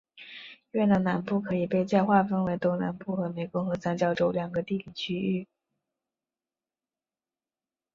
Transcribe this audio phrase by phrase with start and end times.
[0.71, 5.47] 越南南部可以被再划分为东南部和湄公河三角洲两个地理区域。